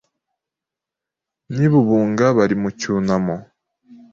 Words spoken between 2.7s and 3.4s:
cyunamo